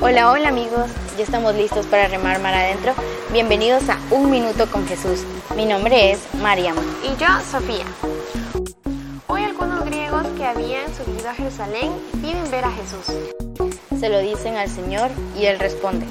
Hola, 0.00 0.32
hola 0.32 0.48
amigos, 0.48 0.90
ya 1.16 1.22
estamos 1.22 1.54
listos 1.54 1.86
para 1.86 2.08
remar 2.08 2.40
mar 2.40 2.52
adentro. 2.52 2.92
Bienvenidos 3.32 3.88
a 3.88 4.00
Un 4.10 4.32
Minuto 4.32 4.68
con 4.68 4.84
Jesús. 4.88 5.20
Mi 5.54 5.64
nombre 5.64 6.10
es 6.10 6.18
Mariam. 6.42 6.74
Y 7.04 7.16
yo, 7.20 7.28
Sofía. 7.48 7.84
Hoy 9.28 9.44
algunos 9.44 9.84
griegos 9.84 10.26
que 10.36 10.44
habían 10.44 10.92
subido 10.92 11.28
a 11.28 11.34
Jerusalén 11.34 11.92
piden 12.20 12.50
ver 12.50 12.64
a 12.64 12.72
Jesús. 12.72 13.14
Se 14.00 14.08
lo 14.08 14.18
dicen 14.18 14.56
al 14.56 14.68
Señor 14.68 15.08
y 15.38 15.44
Él 15.44 15.60
responde, 15.60 16.06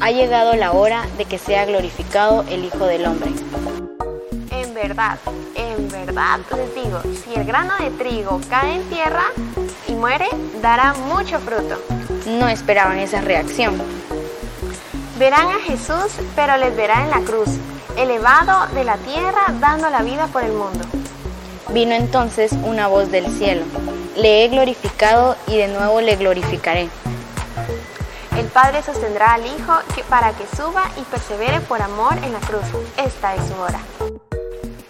ha 0.00 0.10
llegado 0.10 0.56
la 0.56 0.72
hora 0.72 1.06
de 1.18 1.26
que 1.26 1.36
sea 1.36 1.66
glorificado 1.66 2.46
el 2.48 2.64
Hijo 2.64 2.86
del 2.86 3.04
Hombre. 3.04 3.32
En 4.50 4.72
verdad, 4.72 5.18
en 5.56 5.90
verdad 5.90 6.40
les 6.56 6.74
digo, 6.74 7.02
si 7.22 7.38
el 7.38 7.44
grano 7.44 7.74
de 7.78 7.90
trigo 7.90 8.40
cae 8.48 8.76
en 8.76 8.84
tierra 8.88 9.24
y 9.90 9.94
muere, 9.94 10.28
dará 10.62 10.94
mucho 10.94 11.38
fruto. 11.40 11.78
No 12.26 12.48
esperaban 12.48 12.98
esa 12.98 13.20
reacción. 13.20 13.80
Verán 15.18 15.48
a 15.48 15.58
Jesús, 15.60 16.12
pero 16.34 16.56
les 16.56 16.74
verá 16.76 17.02
en 17.02 17.10
la 17.10 17.20
cruz, 17.20 17.48
elevado 17.96 18.72
de 18.74 18.84
la 18.84 18.96
tierra, 18.98 19.46
dando 19.60 19.90
la 19.90 20.02
vida 20.02 20.26
por 20.28 20.42
el 20.44 20.52
mundo. 20.52 20.84
Vino 21.70 21.94
entonces 21.94 22.52
una 22.64 22.86
voz 22.86 23.10
del 23.10 23.26
cielo. 23.30 23.62
Le 24.16 24.44
he 24.44 24.48
glorificado 24.48 25.36
y 25.46 25.56
de 25.56 25.68
nuevo 25.68 26.00
le 26.00 26.16
glorificaré. 26.16 26.88
El 28.38 28.46
Padre 28.46 28.82
sostendrá 28.82 29.34
al 29.34 29.44
Hijo 29.46 29.74
que- 29.94 30.04
para 30.04 30.32
que 30.32 30.44
suba 30.56 30.84
y 30.96 31.02
persevere 31.02 31.60
por 31.60 31.82
amor 31.82 32.14
en 32.24 32.32
la 32.32 32.40
cruz. 32.40 32.64
Esta 32.96 33.34
es 33.34 33.42
su 33.46 33.54
hora. 33.60 33.80